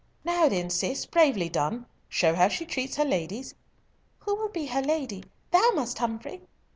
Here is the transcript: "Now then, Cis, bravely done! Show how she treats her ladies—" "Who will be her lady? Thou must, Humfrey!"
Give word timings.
"Now 0.23 0.49
then, 0.49 0.71
Cis, 0.71 1.05
bravely 1.05 1.47
done! 1.47 1.85
Show 2.09 2.33
how 2.33 2.47
she 2.47 2.65
treats 2.65 2.95
her 2.95 3.05
ladies—" 3.05 3.53
"Who 4.21 4.33
will 4.33 4.49
be 4.49 4.65
her 4.65 4.81
lady? 4.81 5.25
Thou 5.51 5.73
must, 5.75 5.99
Humfrey!" 5.99 6.41